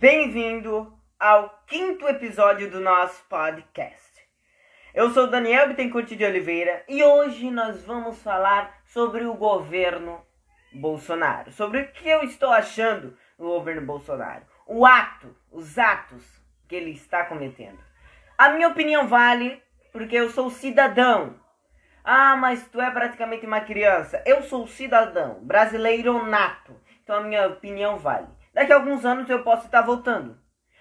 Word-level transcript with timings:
Bem-vindo 0.00 0.98
ao 1.18 1.62
quinto 1.66 2.08
episódio 2.08 2.70
do 2.70 2.80
nosso 2.80 3.22
podcast. 3.28 4.26
Eu 4.94 5.10
sou 5.10 5.26
Daniel 5.26 5.68
Bittencourt 5.68 6.08
de 6.08 6.24
Oliveira 6.24 6.82
e 6.88 7.04
hoje 7.04 7.50
nós 7.50 7.84
vamos 7.84 8.22
falar 8.22 8.80
sobre 8.86 9.26
o 9.26 9.34
governo 9.34 10.18
Bolsonaro, 10.72 11.52
sobre 11.52 11.82
o 11.82 11.92
que 11.92 12.08
eu 12.08 12.22
estou 12.22 12.48
achando 12.48 13.14
do 13.38 13.44
governo 13.44 13.82
Bolsonaro, 13.82 14.42
o 14.66 14.86
ato, 14.86 15.36
os 15.52 15.78
atos 15.78 16.24
que 16.66 16.76
ele 16.76 16.92
está 16.92 17.26
cometendo. 17.26 17.78
A 18.38 18.48
minha 18.48 18.68
opinião 18.68 19.06
vale 19.06 19.62
porque 19.92 20.16
eu 20.16 20.30
sou 20.30 20.48
cidadão. 20.48 21.38
Ah, 22.02 22.36
mas 22.36 22.66
tu 22.68 22.80
é 22.80 22.90
praticamente 22.90 23.44
uma 23.44 23.60
criança. 23.60 24.22
Eu 24.24 24.42
sou 24.44 24.66
cidadão, 24.66 25.40
brasileiro 25.42 26.24
nato. 26.24 26.74
Então 27.02 27.16
a 27.16 27.20
minha 27.20 27.46
opinião 27.48 27.98
vale. 27.98 28.39
Daqui 28.60 28.74
a 28.74 28.76
alguns 28.76 29.06
anos 29.06 29.26
eu 29.30 29.42
posso 29.42 29.64
estar 29.64 29.80
votando. 29.80 30.38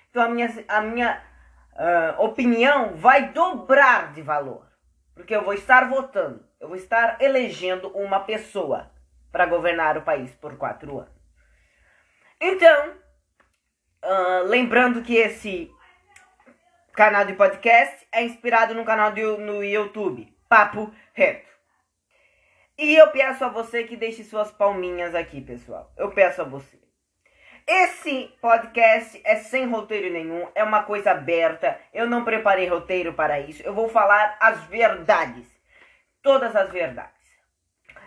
Então 0.09 0.21
a 0.21 0.27
minha, 0.27 0.65
a 0.67 0.81
minha 0.81 1.23
uh, 1.71 2.21
opinião 2.21 2.97
vai 2.97 3.29
dobrar 3.29 4.11
de 4.11 4.21
valor. 4.21 4.67
Porque 5.15 5.33
eu 5.33 5.45
vou 5.45 5.53
estar 5.53 5.87
votando. 5.87 6.45
Eu 6.59 6.67
vou 6.67 6.75
estar 6.75 7.21
elegendo 7.21 7.87
uma 7.95 8.19
pessoa 8.19 8.91
para 9.31 9.45
governar 9.45 9.97
o 9.97 10.01
país 10.01 10.35
por 10.35 10.57
quatro 10.57 10.99
anos. 10.99 11.13
Então, 12.41 12.95
uh, 14.03 14.43
lembrando 14.43 15.01
que 15.01 15.15
esse 15.15 15.71
canal 16.91 17.23
de 17.23 17.31
podcast 17.31 18.05
é 18.11 18.25
inspirado 18.25 18.75
no 18.75 18.83
canal 18.83 19.13
do, 19.13 19.37
no 19.37 19.63
YouTube, 19.63 20.37
Papo 20.49 20.93
Reto. 21.13 21.49
E 22.77 22.93
eu 22.97 23.09
peço 23.11 23.45
a 23.45 23.47
você 23.47 23.85
que 23.85 23.95
deixe 23.95 24.25
suas 24.25 24.51
palminhas 24.51 25.15
aqui, 25.15 25.39
pessoal. 25.39 25.93
Eu 25.95 26.11
peço 26.11 26.41
a 26.41 26.43
você. 26.45 26.88
Esse 27.71 28.35
podcast 28.41 29.21
é 29.23 29.35
sem 29.35 29.69
roteiro 29.69 30.11
nenhum, 30.11 30.47
é 30.55 30.63
uma 30.63 30.81
coisa 30.81 31.11
aberta. 31.11 31.79
Eu 31.93 32.07
não 32.07 32.25
preparei 32.25 32.67
roteiro 32.67 33.13
para 33.13 33.39
isso. 33.39 33.61
Eu 33.61 33.75
vou 33.75 33.87
falar 33.87 34.35
as 34.41 34.63
verdades. 34.63 35.45
Todas 36.23 36.55
as 36.55 36.71
verdades. 36.71 37.13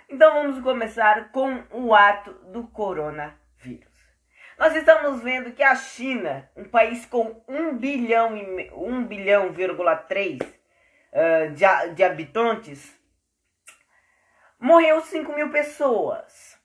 Então 0.09 0.34
vamos 0.34 0.61
começar 0.64 1.31
com 1.31 1.62
o 1.70 1.95
ato 1.95 2.33
do 2.50 2.67
coronavírus. 2.67 3.87
Nós 4.59 4.75
estamos 4.75 5.22
vendo 5.22 5.53
que 5.53 5.62
a 5.62 5.77
China, 5.77 6.50
um 6.56 6.65
país 6.65 7.06
com 7.06 7.41
1 7.47 7.77
bilhão 7.78 8.37
e 8.37 8.69
1 8.72 9.05
bilhão,3 9.05 10.42
uh, 10.42 11.53
de, 11.53 11.94
de 11.94 12.03
habitantes, 12.03 12.98
morreu 14.59 15.00
5 15.00 15.33
mil 15.33 15.50
pessoas. 15.53 16.59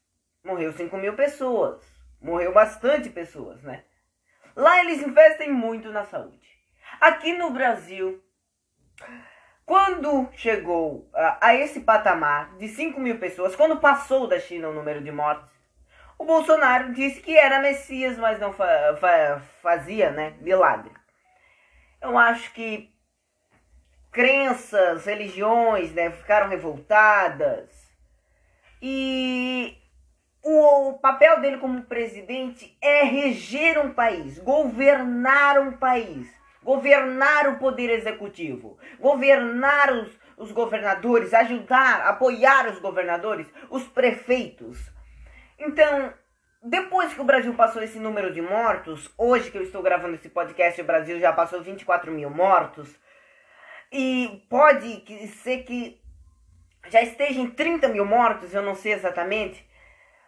Morreu 0.43 0.73
5 0.73 0.97
mil 0.97 1.13
pessoas 1.13 1.96
Morreu 2.27 2.51
bastante 2.51 3.09
pessoas, 3.09 3.63
né? 3.63 3.85
Lá 4.53 4.81
eles 4.81 5.01
investem 5.01 5.49
muito 5.49 5.93
na 5.93 6.03
saúde. 6.03 6.45
Aqui 6.99 7.31
no 7.31 7.51
Brasil, 7.51 8.21
quando 9.65 10.27
chegou 10.33 11.09
a, 11.13 11.47
a 11.47 11.55
esse 11.55 11.79
patamar 11.79 12.57
de 12.57 12.67
5 12.67 12.99
mil 12.99 13.17
pessoas, 13.17 13.55
quando 13.55 13.79
passou 13.79 14.27
da 14.27 14.41
China 14.41 14.67
o 14.67 14.73
número 14.73 15.01
de 15.01 15.09
mortes, 15.09 15.49
o 16.19 16.25
Bolsonaro 16.25 16.91
disse 16.91 17.21
que 17.21 17.37
era 17.37 17.61
Messias, 17.61 18.17
mas 18.17 18.37
não 18.41 18.51
fa 18.51 18.97
fa 18.99 19.41
fazia, 19.61 20.11
né, 20.11 20.35
milagre. 20.41 20.91
Eu 22.01 22.17
acho 22.17 22.51
que 22.51 22.93
crenças, 24.11 25.05
religiões, 25.05 25.93
né, 25.93 26.11
ficaram 26.11 26.49
revoltadas. 26.49 27.69
E 28.81 29.77
o 30.43 30.93
papel 31.01 31.41
dele 31.41 31.57
como 31.57 31.83
presidente 31.83 32.77
é 32.81 33.03
reger 33.03 33.79
um 33.79 33.93
país, 33.93 34.39
governar 34.39 35.59
um 35.59 35.73
país, 35.73 36.27
governar 36.63 37.49
o 37.49 37.59
poder 37.59 37.89
executivo, 37.89 38.77
governar 38.99 39.91
os, 39.93 40.19
os 40.37 40.51
governadores, 40.51 41.33
ajudar, 41.33 42.07
apoiar 42.07 42.67
os 42.69 42.79
governadores, 42.79 43.47
os 43.69 43.83
prefeitos. 43.83 44.91
Então, 45.59 46.13
depois 46.61 47.13
que 47.13 47.21
o 47.21 47.25
Brasil 47.25 47.53
passou 47.53 47.81
esse 47.81 47.99
número 47.99 48.33
de 48.33 48.41
mortos, 48.41 49.11
hoje 49.17 49.51
que 49.51 49.57
eu 49.57 49.63
estou 49.63 49.81
gravando 49.81 50.15
esse 50.15 50.29
podcast, 50.29 50.79
o 50.81 50.85
Brasil 50.85 51.19
já 51.19 51.33
passou 51.33 51.61
24 51.61 52.11
mil 52.11 52.29
mortos, 52.29 52.95
e 53.91 54.43
pode 54.49 55.05
ser 55.27 55.63
que 55.63 56.01
já 56.89 57.01
esteja 57.01 57.39
em 57.39 57.49
30 57.49 57.87
mil 57.89 58.05
mortos, 58.05 58.53
eu 58.53 58.61
não 58.61 58.75
sei 58.75 58.93
exatamente. 58.93 59.66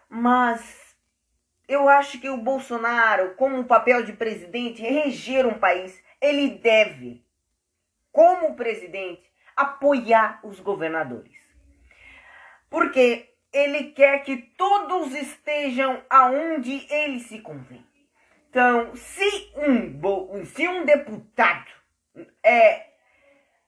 Mas 0.09 0.97
eu 1.68 1.88
acho 1.88 2.20
que 2.20 2.30
o 2.30 2.38
Bolsonaro, 2.38 3.36
como 3.36 3.66
papel 3.66 4.03
de 4.03 4.14
presidente, 4.14 4.81
reger 4.81 5.46
um 5.46 5.59
país, 5.59 6.03
ele 6.20 6.58
deve, 6.58 7.24
como 8.12 8.56
presidente, 8.56 9.31
apoiar 9.56 10.40
os 10.44 10.59
governadores. 10.59 11.38
Porque 12.70 13.30
ele 13.53 13.92
quer 13.92 14.24
que 14.24 14.38
todos 14.58 15.14
estejam 15.14 16.02
aonde 16.09 16.88
ele 16.90 17.20
se 17.20 17.40
convém. 17.40 17.86
Então, 18.50 18.96
se 18.96 19.52
um, 19.56 20.46
se 20.46 20.68
um 20.68 20.86
deputado 20.86 21.72
é 22.44 22.88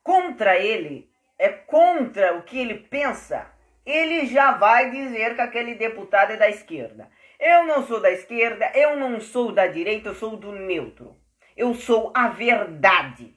contra 0.01 0.57
ele, 0.57 1.11
é 1.37 1.49
contra 1.49 2.35
o 2.35 2.43
que 2.43 2.57
ele 2.57 2.79
pensa, 2.79 3.51
ele 3.85 4.25
já 4.25 4.53
vai 4.53 4.91
dizer 4.91 5.35
que 5.35 5.41
aquele 5.41 5.75
deputado 5.75 6.31
é 6.31 6.37
da 6.37 6.49
esquerda. 6.49 7.09
Eu 7.39 7.65
não 7.65 7.85
sou 7.85 7.99
da 7.99 8.11
esquerda, 8.11 8.71
eu 8.75 8.95
não 8.95 9.19
sou 9.19 9.51
da 9.51 9.67
direita, 9.67 10.09
eu 10.09 10.15
sou 10.15 10.37
do 10.37 10.51
neutro. 10.51 11.15
Eu 11.57 11.73
sou 11.73 12.11
a 12.15 12.27
verdade. 12.27 13.35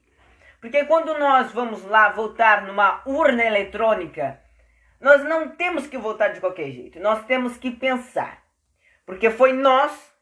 Porque 0.60 0.84
quando 0.84 1.19
nós 1.19 1.53
vamos 1.53 1.84
lá 1.84 2.10
votar 2.10 2.66
numa 2.66 3.03
urna 3.06 3.44
eletrônica, 3.44 4.41
nós 5.00 5.22
não 5.25 5.49
temos 5.50 5.87
que 5.87 5.99
votar 5.99 6.32
de 6.32 6.41
qualquer 6.41 6.71
jeito, 6.71 7.00
nós 7.00 7.25
temos 7.26 7.56
que 7.56 7.71
pensar. 7.71 8.43
Porque 9.05 9.31
foi 9.31 9.53
nós 9.53 10.15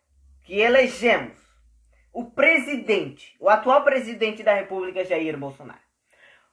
que 0.44 0.58
elegemos 0.60 1.38
o 2.12 2.30
presidente, 2.30 3.36
o 3.40 3.48
atual 3.48 3.84
presidente 3.84 4.42
da 4.42 4.54
República, 4.54 5.04
Jair 5.04 5.36
Bolsonaro. 5.36 5.80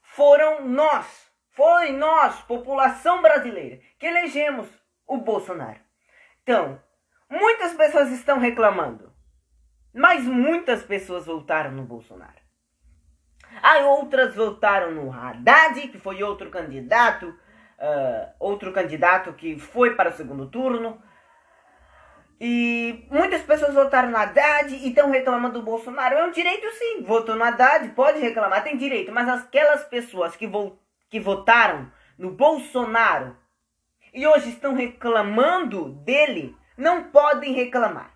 Foram 0.01 0.68
nós 0.68 1.29
foi 1.59 1.92
nós, 1.92 2.40
população 2.44 3.22
brasileira, 3.22 3.81
que 4.00 4.06
elegemos 4.06 4.66
o 5.06 5.18
Bolsonaro. 5.18 5.78
Então, 6.42 6.81
muitas 7.30 7.74
pessoas 7.74 8.12
estão 8.12 8.40
reclamando, 8.40 9.12
mas 9.94 10.24
muitas 10.24 10.84
pessoas 10.84 11.25
votaram 11.25 11.72
no 11.72 11.84
Bolsonaro. 11.84 12.40
Aí 13.62 13.84
outras 13.84 14.34
votaram 14.34 14.92
no 14.92 15.12
Haddad, 15.12 15.90
que 15.90 16.00
foi 16.00 16.24
outro 16.24 16.50
candidato, 16.50 17.28
uh, 17.28 18.31
outro 18.40 18.72
candidato 18.72 19.34
que 19.34 19.59
foi 19.59 19.96
para 19.96 20.12
o 20.12 20.14
segundo 20.14 20.50
turno. 20.50 21.03
E 22.40 23.06
muitas 23.12 23.42
pessoas 23.42 23.74
votaram 23.74 24.12
no 24.12 24.16
Haddad 24.16 24.74
e 24.74 24.88
estão 24.88 25.12
reclamando 25.12 25.59
do 25.59 25.66
Bolsonaro. 25.66 26.16
É 26.16 26.24
um 26.24 26.31
direito 26.31 26.72
sim, 26.72 27.03
votou 27.03 27.36
no 27.36 27.44
Haddad, 27.44 27.90
pode 27.90 28.18
reclamar, 28.19 28.64
tem 28.64 28.78
direito. 28.78 29.12
Mas 29.12 29.28
aquelas 29.28 29.84
pessoas 29.84 30.38
que 30.38 30.48
votaram 30.48 30.89
que 31.09 31.20
votaram 31.20 31.92
no 32.18 32.31
Bolsonaro 32.31 33.36
e 34.14 34.25
hoje 34.25 34.50
estão 34.50 34.74
reclamando 34.74 35.90
dele, 35.90 36.56
não 36.78 37.06
podem 37.06 37.53
reclamar. 37.53 38.12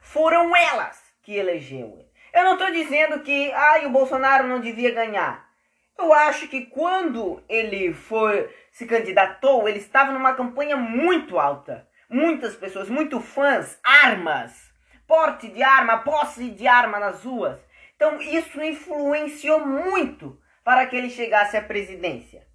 Foram 0.00 0.54
elas 0.54 1.00
que 1.22 1.34
elegeu 1.34 1.98
ele. 1.98 2.08
Eu 2.32 2.44
não 2.44 2.52
estou 2.54 2.70
dizendo 2.70 3.20
que 3.20 3.50
ai, 3.52 3.86
o 3.86 3.90
Bolsonaro 3.90 4.46
não 4.46 4.60
devia 4.60 4.92
ganhar. 4.92 5.48
Eu 5.96 6.12
acho 6.12 6.46
que 6.48 6.66
quando 6.66 7.42
ele 7.48 7.92
foi 7.92 8.48
se 8.70 8.86
candidatou, 8.86 9.68
ele 9.68 9.78
estava 9.78 10.12
numa 10.12 10.34
campanha 10.34 10.76
muito 10.76 11.38
alta. 11.38 11.88
Muitas 12.08 12.54
pessoas, 12.54 12.88
muito 12.88 13.20
fãs, 13.20 13.78
armas, 13.82 14.72
porte 15.06 15.48
de 15.48 15.62
arma, 15.62 15.98
posse 15.98 16.50
de 16.50 16.66
arma 16.66 16.98
nas 16.98 17.24
ruas. 17.24 17.58
Então 17.96 18.20
isso 18.22 18.62
influenciou 18.62 19.66
muito 19.66 20.40
para 20.68 20.84
que 20.84 20.94
ele 20.94 21.08
chegasse 21.08 21.56
à 21.56 21.62
presidência, 21.62 22.46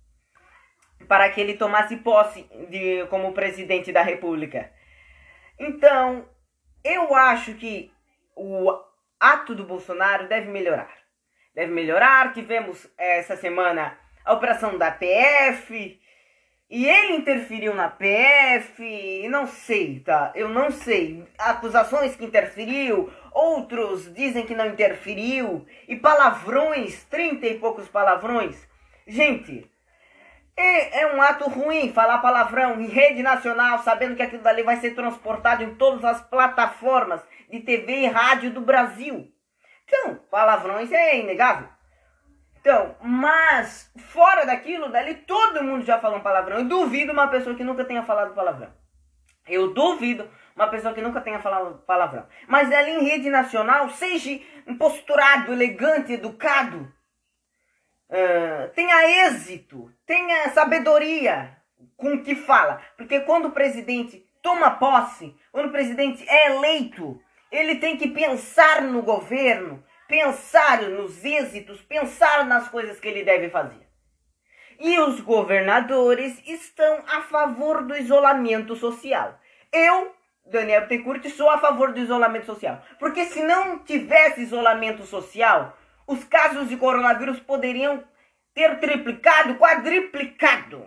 para 1.08 1.32
que 1.32 1.42
ele 1.42 1.56
tomasse 1.56 1.98
posse 1.98 2.44
de, 2.70 3.08
como 3.08 3.34
presidente 3.34 3.92
da 3.92 4.04
República. 4.04 4.72
Então, 5.58 6.24
eu 6.84 7.16
acho 7.16 7.56
que 7.56 7.92
o 8.36 8.72
ato 9.20 9.56
do 9.56 9.64
Bolsonaro 9.64 10.28
deve 10.28 10.48
melhorar. 10.52 10.96
Deve 11.56 11.72
melhorar. 11.72 12.34
Tivemos 12.34 12.88
essa 13.00 13.36
semana 13.36 13.98
a 14.24 14.34
operação 14.34 14.78
da 14.78 14.92
PF. 14.92 16.00
E 16.70 16.86
ele 16.88 17.18
interferiu 17.18 17.74
na 17.76 17.88
PF, 17.90 19.28
não 19.30 19.46
sei, 19.48 20.00
tá? 20.00 20.32
Eu 20.36 20.50
não 20.50 20.72
sei. 20.72 21.24
Acusações 21.38 22.16
que 22.16 22.26
interferiu, 22.26 23.12
outros 23.32 24.12
dizem 24.14 24.46
que 24.46 24.56
não 24.56 24.66
interferiu, 24.68 25.66
e 25.88 25.96
palavrões, 25.96 27.04
trinta 27.06 27.46
e 27.46 27.60
poucos 27.60 27.88
palavrões. 27.88 28.68
Gente, 29.08 29.70
É, 30.56 31.02
é 31.02 31.16
um 31.16 31.22
ato 31.22 31.50
ruim 31.50 31.92
falar 31.94 32.20
palavrão 32.20 32.80
em 32.80 32.88
rede 32.88 33.24
nacional, 33.24 33.80
sabendo 33.80 34.16
que 34.16 34.22
aquilo 34.22 34.44
dali 34.44 34.62
vai 34.64 34.78
ser 34.78 34.92
transportado 34.94 35.64
em 35.64 35.76
todas 35.76 36.04
as 36.06 36.22
plataformas 36.22 37.22
de 37.50 37.60
TV 37.62 38.02
e 38.04 38.08
rádio 38.08 38.52
do 38.52 38.62
Brasil. 38.62 39.32
Então, 39.86 40.16
palavrões 40.30 40.92
é 40.92 41.20
inegável. 41.20 41.68
Então, 42.64 42.96
mas 43.02 43.92
fora 44.08 44.46
daquilo, 44.46 44.88
dali 44.88 45.16
todo 45.16 45.62
mundo 45.62 45.84
já 45.84 46.00
falou 46.00 46.20
um 46.20 46.24
palavrão. 46.24 46.60
Eu 46.60 46.64
duvido 46.64 47.12
uma 47.12 47.28
pessoa 47.28 47.54
que 47.58 47.64
nunca 47.64 47.84
tenha 47.84 48.04
falado 48.04 48.34
palavrão. 48.34 48.74
Eu 49.46 49.74
duvido 49.74 50.32
uma 50.56 50.68
pessoa 50.68 50.94
que 50.94 51.02
nunca 51.02 51.20
tenha 51.20 51.40
falado 51.40 51.84
palavrão. 51.86 52.26
Mas 52.48 52.72
ali 52.72 52.92
em 52.92 53.04
rede 53.04 53.30
nacional, 53.30 53.90
seja 53.90 54.40
posturado, 54.80 55.52
elegante, 55.52 56.14
educado, 56.14 56.90
uh, 58.10 58.70
tenha 58.74 59.28
êxito, 59.28 59.92
tenha 60.06 60.48
sabedoria 60.52 61.58
com 61.98 62.14
o 62.14 62.24
que 62.24 62.34
fala. 62.34 62.82
Porque 62.96 63.20
quando 63.20 63.50
o 63.50 63.52
presidente 63.52 64.26
toma 64.42 64.72
posse, 64.72 65.36
quando 65.52 65.68
o 65.68 65.74
presidente 65.74 66.24
é 66.30 66.56
eleito, 66.56 67.22
ele 67.52 67.76
tem 67.76 67.98
que 67.98 68.08
pensar 68.08 68.82
no 68.84 69.02
governo, 69.02 69.84
pensar 70.14 70.84
nos 70.84 71.26
êxitos, 71.26 71.82
pensar 71.82 72.46
nas 72.46 72.68
coisas 72.68 73.00
que 73.00 73.08
ele 73.08 73.24
deve 73.24 73.50
fazer. 73.50 73.82
E 74.80 75.00
os 75.00 75.20
governadores 75.20 76.40
estão 76.48 77.04
a 77.08 77.24
favor 77.24 77.84
do 77.84 77.98
isolamento 77.98 78.76
social. 78.76 79.40
Eu, 79.72 80.16
Daniel 80.46 80.82
Bittencourt, 80.82 81.28
sou 81.32 81.50
a 81.50 81.58
favor 81.58 81.94
do 81.94 82.00
isolamento 82.00 82.46
social. 82.46 82.80
Porque 83.00 83.26
se 83.26 83.42
não 83.42 83.80
tivesse 83.80 84.42
isolamento 84.42 85.04
social, 85.04 85.76
os 86.06 86.24
casos 86.26 86.70
de 86.70 86.78
coronavírus 86.78 87.40
poderiam 87.40 88.04
ter 88.54 88.80
triplicado, 88.80 89.56
quadriplicado. 89.56 90.86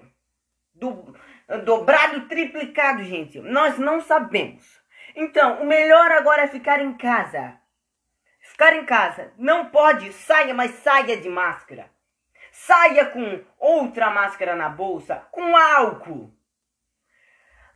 Do, 0.72 1.16
dobrado, 1.64 2.28
triplicado, 2.28 3.02
gente. 3.02 3.40
Nós 3.40 3.76
não 3.76 4.00
sabemos. 4.00 4.62
Então, 5.16 5.62
o 5.62 5.66
melhor 5.66 6.12
agora 6.12 6.42
é 6.42 6.46
ficar 6.46 6.80
em 6.80 6.92
casa. 6.96 7.65
Ficar 8.50 8.74
em 8.74 8.84
casa. 8.84 9.32
Não 9.36 9.66
pode, 9.66 10.12
saia, 10.12 10.54
mas 10.54 10.70
saia 10.76 11.16
de 11.16 11.28
máscara. 11.28 11.90
Saia 12.52 13.04
com 13.06 13.44
outra 13.58 14.08
máscara 14.10 14.56
na 14.56 14.68
bolsa, 14.68 15.26
com 15.30 15.56
álcool. 15.56 16.32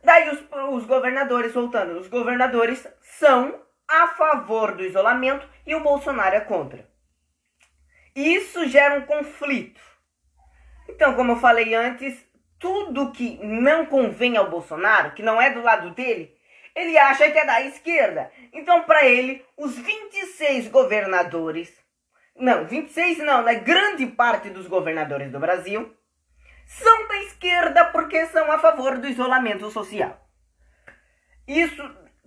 Daí 0.03 0.29
os, 0.29 0.43
os 0.73 0.85
governadores, 0.85 1.53
voltando, 1.53 1.99
os 1.99 2.07
governadores 2.07 2.87
são 3.01 3.61
a 3.87 4.07
favor 4.07 4.75
do 4.75 4.83
isolamento 4.83 5.47
e 5.67 5.75
o 5.75 5.83
Bolsonaro 5.83 6.35
é 6.35 6.39
contra. 6.39 6.89
Isso 8.15 8.67
gera 8.67 8.95
um 8.95 9.05
conflito. 9.05 9.79
Então, 10.89 11.13
como 11.13 11.33
eu 11.33 11.37
falei 11.37 11.75
antes, 11.75 12.25
tudo 12.57 13.11
que 13.11 13.39
não 13.43 13.85
convém 13.85 14.35
ao 14.35 14.49
Bolsonaro, 14.49 15.11
que 15.11 15.21
não 15.21 15.41
é 15.41 15.51
do 15.51 15.61
lado 15.61 15.91
dele, 15.91 16.35
ele 16.75 16.97
acha 16.97 17.29
que 17.29 17.37
é 17.37 17.45
da 17.45 17.61
esquerda. 17.61 18.31
Então, 18.53 18.83
para 18.83 19.05
ele, 19.05 19.45
os 19.57 19.77
26 19.77 20.67
governadores, 20.67 21.71
não, 22.35 22.65
26 22.65 23.19
não, 23.19 23.43
né? 23.43 23.55
Grande 23.55 24.05
parte 24.07 24.49
dos 24.49 24.67
governadores 24.67 25.31
do 25.31 25.39
Brasil 25.39 25.95
são 26.65 27.07
da 27.07 27.17
esquerda 27.23 27.85
porque 27.85 28.25
são 28.27 28.51
a 28.51 28.57
favor 28.57 28.97
do 28.97 29.07
isolamento 29.07 29.69
social. 29.69 30.17
Isso, 31.47 31.83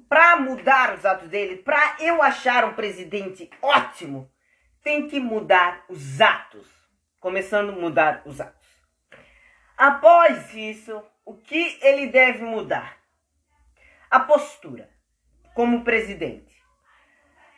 para 0.08 0.36
mudar 0.36 0.94
os 0.94 1.04
atos 1.06 1.28
dele, 1.28 1.56
para 1.56 1.96
eu 2.00 2.22
achar 2.22 2.64
um 2.64 2.74
presidente 2.74 3.48
ótimo, 3.62 4.30
tem 4.82 5.08
que 5.08 5.18
mudar 5.18 5.84
os 5.88 6.20
atos. 6.20 6.66
Começando 7.18 7.70
a 7.70 7.76
mudar 7.76 8.22
os 8.26 8.38
atos. 8.38 8.68
Após 9.78 10.52
isso, 10.52 11.02
o 11.24 11.34
que 11.34 11.78
ele 11.80 12.08
deve 12.08 12.44
mudar? 12.44 12.98
A 14.10 14.20
postura 14.20 14.88
como 15.54 15.84
presidente. 15.84 16.54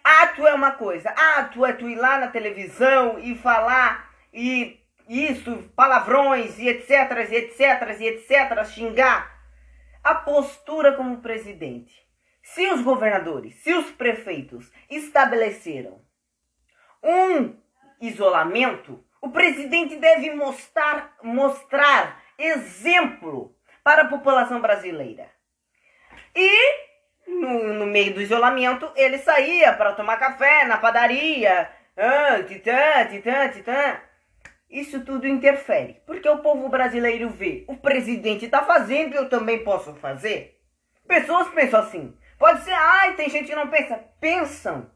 Ato 0.04 0.46
é 0.46 0.54
uma 0.54 0.72
coisa, 0.72 1.10
ato 1.10 1.66
é 1.66 1.72
tu 1.72 1.88
ir 1.88 1.96
lá 1.96 2.19
na 2.19 2.28
televisão 2.28 3.19
e 3.19 3.34
falar 3.34 4.10
e 4.32 4.81
isso, 5.08 5.70
palavrões 5.75 6.58
e 6.58 6.69
etc, 6.69 6.90
e 7.31 7.37
etc, 7.37 8.00
e 8.00 8.06
etc, 8.06 8.64
xingar. 8.64 9.37
A 10.02 10.14
postura 10.14 10.93
como 10.93 11.20
presidente. 11.20 12.06
Se 12.43 12.69
os 12.69 12.82
governadores, 12.82 13.56
se 13.56 13.75
os 13.75 13.90
prefeitos 13.90 14.70
estabeleceram 14.88 16.00
um 17.02 17.56
isolamento, 18.00 19.04
o 19.20 19.31
presidente 19.31 19.96
deve 19.96 20.32
mostrar, 20.34 21.16
mostrar 21.22 22.22
exemplo 22.38 23.56
para 23.82 24.02
a 24.02 24.08
população 24.08 24.60
brasileira. 24.60 25.28
E 26.37 26.87
no, 27.27 27.73
no 27.75 27.87
meio 27.87 28.15
do 28.15 28.21
isolamento, 28.21 28.91
ele 28.94 29.19
saía 29.19 29.73
para 29.73 29.94
tomar 29.94 30.19
café 30.19 30.65
na 30.65 30.77
padaria. 30.77 31.69
Ah, 31.97 32.43
titã, 32.47 33.06
titã, 33.11 33.49
titã. 33.49 34.00
Isso 34.71 35.05
tudo 35.05 35.27
interfere, 35.27 36.03
porque 36.06 36.29
o 36.29 36.38
povo 36.38 36.69
brasileiro 36.69 37.31
vê, 37.31 37.65
o 37.69 37.77
presidente 37.77 38.47
está 38.47 38.62
fazendo 38.62 39.15
eu 39.15 39.29
também 39.29 39.62
posso 39.62 39.94
fazer. 39.94 40.61
Pessoas 41.06 41.49
pensam 41.49 41.81
assim. 41.81 42.17
Pode 42.38 42.62
ser, 42.65 42.73
ai, 42.73 43.15
tem 43.15 43.31
gente 43.31 43.47
que 43.47 43.55
não 43.55 43.69
pensa. 43.69 43.99
Pensam. 44.21 44.91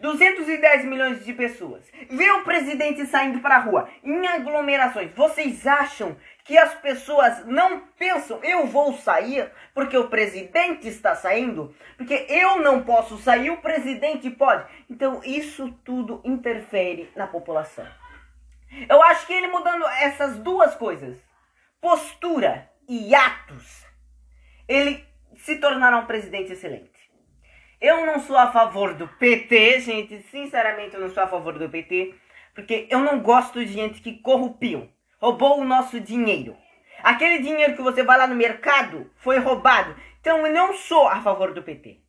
210 0.00 0.84
milhões 0.84 1.24
de 1.24 1.32
pessoas. 1.32 1.84
Vê 2.10 2.30
o 2.30 2.44
presidente 2.44 3.06
saindo 3.06 3.40
para 3.40 3.56
a 3.56 3.60
rua 3.60 3.88
em 4.04 4.26
aglomerações. 4.26 5.12
Vocês 5.14 5.66
acham 5.66 6.16
que 6.46 6.56
as 6.56 6.74
pessoas 6.76 7.44
não 7.44 7.80
pensam, 7.98 8.42
eu 8.42 8.66
vou 8.66 8.94
sair 8.94 9.50
porque 9.74 9.96
o 9.98 10.08
presidente 10.08 10.86
está 10.86 11.14
saindo? 11.14 11.74
Porque 11.96 12.26
eu 12.28 12.60
não 12.60 12.82
posso 12.82 13.18
sair, 13.18 13.50
o 13.50 13.60
presidente 13.60 14.30
pode. 14.30 14.64
Então 14.88 15.20
isso 15.24 15.72
tudo 15.84 16.20
interfere 16.24 17.10
na 17.16 17.26
população. 17.26 17.86
Eu 18.88 19.02
acho 19.02 19.26
que 19.26 19.32
ele 19.32 19.48
mudando 19.48 19.86
essas 19.86 20.36
duas 20.38 20.74
coisas, 20.76 21.18
postura 21.80 22.70
e 22.88 23.14
atos, 23.14 23.84
ele 24.68 25.04
se 25.36 25.56
tornará 25.56 25.98
um 25.98 26.06
presidente 26.06 26.52
excelente. 26.52 26.90
Eu 27.80 28.06
não 28.06 28.20
sou 28.20 28.36
a 28.36 28.52
favor 28.52 28.94
do 28.94 29.06
PT, 29.06 29.80
gente, 29.80 30.22
sinceramente 30.30 30.94
eu 30.94 31.00
não 31.00 31.10
sou 31.10 31.22
a 31.22 31.26
favor 31.26 31.58
do 31.58 31.68
PT, 31.68 32.14
porque 32.54 32.86
eu 32.88 33.00
não 33.00 33.20
gosto 33.20 33.64
de 33.64 33.72
gente 33.72 34.00
que 34.00 34.18
corrupeu, 34.20 34.88
roubou 35.18 35.60
o 35.60 35.64
nosso 35.64 36.00
dinheiro. 36.00 36.56
Aquele 37.02 37.38
dinheiro 37.38 37.76
que 37.76 37.82
você 37.82 38.02
vai 38.02 38.18
lá 38.18 38.26
no 38.26 38.34
mercado 38.34 39.10
foi 39.16 39.38
roubado. 39.38 39.96
Então 40.20 40.46
eu 40.46 40.52
não 40.52 40.74
sou 40.74 41.08
a 41.08 41.20
favor 41.20 41.52
do 41.52 41.62
PT. 41.62 42.00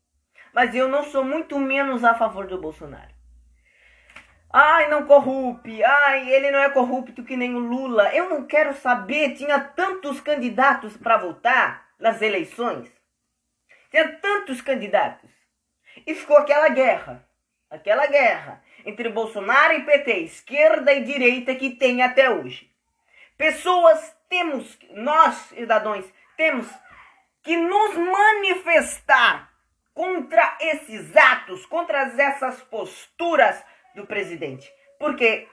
Mas 0.54 0.74
eu 0.74 0.88
não 0.88 1.04
sou 1.04 1.24
muito 1.24 1.59
menos 1.59 2.04
a 2.04 2.15
favor 2.15 2.48
do 2.48 2.59
Bolsonaro. 2.59 3.15
Ai, 4.51 4.89
não 4.89 5.05
corrupte. 5.05 5.84
Ai, 5.84 6.29
ele 6.29 6.51
não 6.51 6.60
é 6.60 6.70
corrupto 6.70 7.24
que 7.24 7.38
nem 7.38 7.53
o 7.53 7.60
Lula. 7.60 8.13
Eu 8.13 8.29
não 8.29 8.46
quero 8.48 8.74
saber. 8.74 9.36
Tinha 9.36 9.60
tantos 9.60 10.20
candidatos 10.20 10.96
para 10.98 11.17
votar 11.17 11.89
nas 12.00 12.22
eleições. 12.22 12.91
Tinha 13.91 14.17
tantos 14.17 14.62
candidatos. 14.62 15.29
E 16.05 16.15
ficou 16.15 16.38
aquela 16.38 16.70
guerra. 16.70 17.27
Aquela 17.70 18.08
guerra 18.08 18.63
entre 18.86 19.10
Bolsonaro 19.10 19.74
e 19.74 19.84
PT, 19.84 20.20
esquerda 20.20 20.93
e 20.93 21.03
direita, 21.03 21.53
que 21.53 21.72
tem 21.72 22.01
até 22.01 22.29
hoje. 22.29 22.66
Pessoas 23.38 24.15
temos, 24.27 24.77
nós 24.91 25.36
cidadãos, 25.50 26.06
temos 26.36 26.67
que 27.44 27.56
nos 27.56 27.96
manifestar 27.96 29.51
contra 29.94 30.58
esses 30.60 31.15
atos, 31.15 31.65
contra 31.65 32.00
essas 32.17 32.62
posturas 32.63 33.63
do 33.96 34.06
presidente. 34.06 34.72
Porque 35.00 35.48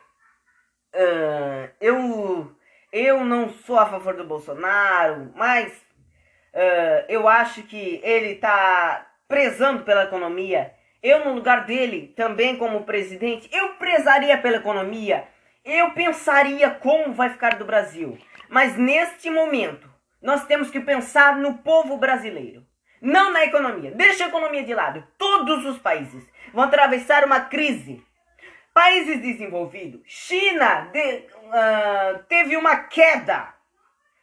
uh, 0.95 1.71
eu, 1.81 2.57
eu 2.93 3.25
não 3.25 3.49
sou 3.51 3.79
a 3.79 3.87
favor 3.87 4.17
do 4.17 4.25
Bolsonaro, 4.25 5.33
mas 5.35 5.73
uh, 5.73 7.05
eu 7.09 7.29
acho 7.29 7.63
que 7.65 8.01
ele 8.03 8.33
está 8.33 9.11
prezando 9.29 9.85
pela 9.85 10.05
economia. 10.05 10.75
Eu, 11.03 11.25
no 11.25 11.35
lugar 11.35 11.67
dele, 11.67 12.15
também 12.17 12.57
como 12.57 12.85
presidente, 12.85 13.49
eu 13.53 13.75
prezaria 13.75 14.39
pela 14.39 14.57
economia. 14.57 15.29
Eu 15.65 15.93
pensaria 15.93 16.71
como 16.71 17.15
vai 17.15 17.31
ficar 17.31 17.57
do 17.57 17.65
Brasil. 17.65 18.19
Mas 18.49 18.77
neste 18.77 19.31
momento, 19.31 19.91
nós 20.21 20.45
temos 20.45 20.71
que 20.71 20.79
pensar 20.79 21.37
no 21.37 21.59
povo 21.59 21.97
brasileiro. 21.97 22.67
Não 23.01 23.33
na 23.33 23.45
economia. 23.45 23.91
Deixa 23.91 24.25
a 24.25 24.29
economia 24.29 24.63
de 24.63 24.75
lado. 24.75 25.07
Todos 25.17 25.65
os 25.65 25.79
países 25.79 26.23
vão 26.53 26.65
atravessar 26.65 27.25
uma 27.25 27.41
crise. 27.41 28.05
Países 28.73 29.21
desenvolvidos, 29.21 30.01
China 30.05 30.91
de, 30.93 31.19
uh, 31.19 32.25
teve 32.29 32.57
uma 32.57 32.77
queda 32.77 33.55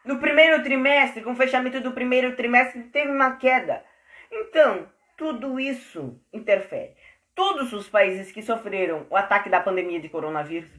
no 0.03 0.19
primeiro 0.19 0.61
trimestre, 0.61 1.23
com 1.23 1.31
o 1.31 1.35
fechamento 1.35 1.79
do 1.79 1.91
primeiro 1.91 2.35
trimestre, 2.35 2.83
teve 2.83 3.11
uma 3.11 3.37
queda. 3.37 3.83
Então, 4.31 4.89
tudo 5.15 5.59
isso 5.59 6.19
interfere. 6.33 6.95
Todos 7.33 7.71
os 7.71 7.87
países 7.87 8.31
que 8.31 8.41
sofreram 8.41 9.05
o 9.09 9.15
ataque 9.15 9.49
da 9.49 9.61
pandemia 9.61 10.01
de 10.01 10.09
coronavírus 10.09 10.69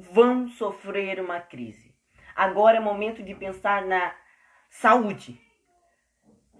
vão 0.00 0.48
sofrer 0.48 1.20
uma 1.20 1.40
crise. 1.40 1.94
Agora 2.34 2.76
é 2.76 2.80
momento 2.80 3.22
de 3.22 3.34
pensar 3.34 3.84
na 3.84 4.14
saúde. 4.68 5.40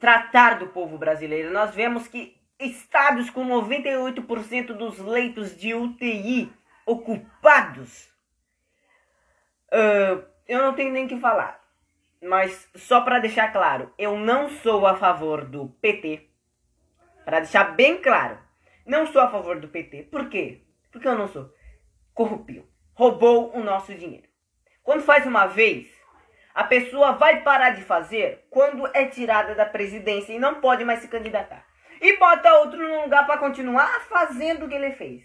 Tratar 0.00 0.58
do 0.58 0.68
povo 0.68 0.98
brasileiro. 0.98 1.52
Nós 1.52 1.74
vemos 1.74 2.08
que 2.08 2.36
estados 2.58 3.30
com 3.30 3.46
98% 3.46 4.72
dos 4.72 4.98
leitos 4.98 5.56
de 5.56 5.74
UTI 5.74 6.52
ocupados. 6.84 8.08
Uh, 9.72 10.24
eu 10.46 10.62
não 10.62 10.74
tenho 10.74 10.92
nem 10.92 11.06
que 11.06 11.18
falar. 11.18 11.62
Mas 12.20 12.68
só 12.74 13.02
para 13.02 13.20
deixar 13.20 13.52
claro, 13.52 13.92
eu 13.96 14.16
não 14.16 14.48
sou 14.48 14.86
a 14.86 14.96
favor 14.96 15.44
do 15.44 15.68
PT. 15.80 16.28
Para 17.24 17.40
deixar 17.40 17.76
bem 17.76 18.00
claro, 18.00 18.38
não 18.84 19.06
sou 19.06 19.20
a 19.20 19.30
favor 19.30 19.60
do 19.60 19.68
PT. 19.68 20.04
Por 20.04 20.28
quê? 20.28 20.62
Porque 20.90 21.06
eu 21.06 21.16
não 21.16 21.28
sou. 21.28 21.52
Corrupio. 22.12 22.66
Roubou 22.98 23.56
o 23.56 23.62
nosso 23.62 23.94
dinheiro. 23.94 24.26
Quando 24.82 25.04
faz 25.04 25.24
uma 25.24 25.46
vez, 25.46 25.86
a 26.52 26.64
pessoa 26.64 27.12
vai 27.12 27.42
parar 27.42 27.70
de 27.70 27.82
fazer 27.82 28.44
quando 28.50 28.90
é 28.92 29.06
tirada 29.06 29.54
da 29.54 29.64
presidência 29.64 30.32
e 30.32 30.38
não 30.40 30.56
pode 30.56 30.84
mais 30.84 30.98
se 30.98 31.06
candidatar. 31.06 31.64
E 32.00 32.16
bota 32.16 32.52
outro 32.54 32.76
no 32.76 33.02
lugar 33.02 33.24
para 33.24 33.38
continuar 33.38 34.00
fazendo 34.08 34.66
o 34.66 34.68
que 34.68 34.74
ele 34.74 34.90
fez. 34.90 35.22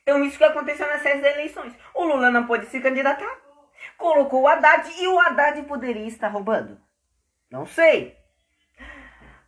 Então 0.00 0.24
isso 0.24 0.38
que 0.38 0.44
aconteceu 0.44 0.86
nessas 0.86 1.22
eleições. 1.22 1.74
O 1.92 2.04
Lula 2.04 2.30
não 2.30 2.46
pôde 2.46 2.64
se 2.64 2.80
candidatar. 2.80 3.38
Colocou 3.98 4.40
o 4.40 4.48
Haddad 4.48 4.90
e 4.98 5.06
o 5.08 5.20
Haddad 5.20 5.62
poderia 5.64 6.08
estar 6.08 6.28
roubando. 6.28 6.80
Não 7.50 7.66
sei. 7.66 8.16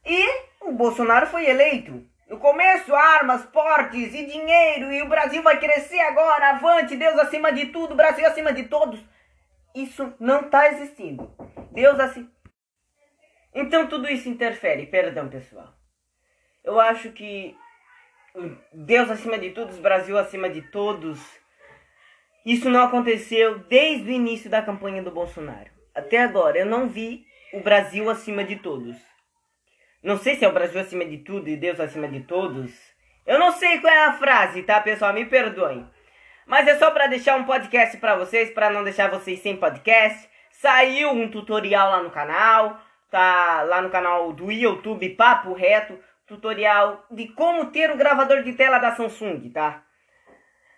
E 0.04 0.26
o 0.60 0.72
Bolsonaro 0.72 1.26
foi 1.26 1.46
eleito. 1.46 2.06
No 2.28 2.38
começo, 2.38 2.94
armas, 2.94 3.46
portes 3.46 4.14
e 4.14 4.26
dinheiro, 4.26 4.92
e 4.92 5.02
o 5.02 5.08
Brasil 5.08 5.42
vai 5.42 5.58
crescer 5.58 6.00
agora, 6.00 6.50
avante, 6.50 6.94
Deus 6.94 7.18
acima 7.18 7.50
de 7.50 7.66
tudo, 7.66 7.94
Brasil 7.94 8.26
acima 8.26 8.52
de 8.52 8.64
todos. 8.64 9.00
Isso 9.74 10.12
não 10.20 10.40
está 10.42 10.68
existindo. 10.68 11.34
Deus 11.72 11.98
assim. 11.98 12.28
Então 13.54 13.86
tudo 13.86 14.08
isso 14.08 14.28
interfere, 14.28 14.86
perdão 14.86 15.28
pessoal. 15.28 15.72
Eu 16.62 16.78
acho 16.78 17.12
que 17.12 17.56
Deus 18.72 19.10
acima 19.10 19.38
de 19.38 19.50
todos, 19.50 19.78
Brasil 19.78 20.18
acima 20.18 20.50
de 20.50 20.60
todos. 20.70 21.18
Isso 22.44 22.68
não 22.68 22.82
aconteceu 22.82 23.58
desde 23.60 24.10
o 24.10 24.12
início 24.12 24.50
da 24.50 24.60
campanha 24.60 25.02
do 25.02 25.10
Bolsonaro. 25.10 25.70
Até 25.94 26.18
agora 26.18 26.58
eu 26.58 26.66
não 26.66 26.88
vi 26.88 27.24
o 27.52 27.60
Brasil 27.60 28.08
acima 28.10 28.44
de 28.44 28.56
todos. 28.56 28.96
Não 30.02 30.16
sei 30.16 30.36
se 30.36 30.44
é 30.44 30.48
o 30.48 30.52
Brasil 30.52 30.80
acima 30.80 31.04
de 31.04 31.18
tudo 31.18 31.48
e 31.48 31.56
Deus 31.56 31.80
acima 31.80 32.06
de 32.06 32.20
todos. 32.20 32.70
Eu 33.26 33.38
não 33.38 33.50
sei 33.50 33.78
qual 33.80 33.92
é 33.92 34.04
a 34.04 34.12
frase, 34.12 34.62
tá, 34.62 34.80
pessoal? 34.80 35.12
Me 35.12 35.24
perdoem. 35.24 35.84
Mas 36.46 36.68
é 36.68 36.76
só 36.78 36.90
para 36.92 37.08
deixar 37.08 37.36
um 37.36 37.44
podcast 37.44 37.96
para 37.98 38.14
vocês, 38.14 38.50
para 38.50 38.70
não 38.70 38.84
deixar 38.84 39.10
vocês 39.10 39.40
sem 39.40 39.56
podcast. 39.56 40.28
Saiu 40.50 41.10
um 41.10 41.28
tutorial 41.28 41.90
lá 41.90 42.02
no 42.02 42.10
canal, 42.10 42.80
tá 43.10 43.62
lá 43.62 43.82
no 43.82 43.90
canal 43.90 44.32
do 44.32 44.50
YouTube 44.52 45.10
Papo 45.10 45.52
Reto, 45.52 45.98
tutorial 46.26 47.04
de 47.10 47.28
como 47.28 47.66
ter 47.66 47.90
o 47.90 47.96
gravador 47.96 48.42
de 48.44 48.52
tela 48.52 48.78
da 48.78 48.94
Samsung, 48.94 49.50
tá? 49.50 49.82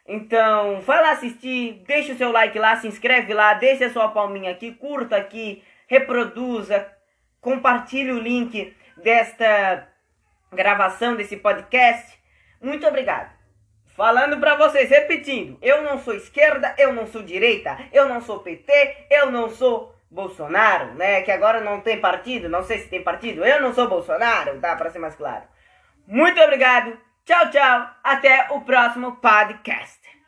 Então, 0.07 0.81
vai 0.81 1.01
lá 1.03 1.13
assistir, 1.13 1.85
deixa 1.87 2.15
o 2.15 2.17
seu 2.17 2.33
like 2.33 2.59
lá, 2.59 2.75
se 2.77 2.89
inscreve 2.89 3.35
lá, 3.35 3.55
deixa 3.55 3.87
a 3.87 3.91
sua 3.91 4.09
palminha 4.09 4.51
aqui, 4.51 4.73
curta 4.73 5.17
aqui, 5.17 5.63
reproduza, 5.87 6.91
compartilhe 7.41 8.11
o 8.11 8.19
link 8.19 8.75
desta 9.03 9.89
gravação 10.53 11.17
desse 11.17 11.37
podcast. 11.37 12.19
Muito 12.61 12.87
obrigado. 12.87 13.31
Falando 13.97 14.39
para 14.39 14.57
vocês, 14.57 14.89
repetindo, 14.89 15.59
eu 15.61 15.83
não 15.83 15.99
sou 15.99 16.15
esquerda, 16.15 16.75
eu 16.79 16.93
não 16.93 17.07
sou 17.07 17.23
direita, 17.23 17.77
eu 17.93 18.09
não 18.09 18.21
sou 18.21 18.41
PT, 18.41 19.07
eu 19.11 19.31
não 19.31 19.51
sou 19.51 19.95
Bolsonaro, 20.11 20.95
né? 20.95 21.23
Que 21.23 21.31
agora 21.31 21.61
não 21.61 21.81
tem 21.81 22.01
partido, 22.01 22.49
não 22.49 22.65
sei 22.65 22.79
se 22.79 22.89
tem 22.89 23.03
partido. 23.03 23.45
Eu 23.45 23.61
não 23.61 23.73
sou 23.73 23.89
Bolsonaro, 23.89 24.59
tá? 24.59 24.75
Para 24.75 24.91
ser 24.91 24.99
mais 24.99 25.15
claro. 25.15 25.45
Muito 26.07 26.41
obrigado. 26.41 26.99
Tchau, 27.25 27.51
tchau. 27.51 27.91
Até 28.03 28.49
o 28.51 28.63
próximo 28.63 29.17
podcast. 29.17 30.00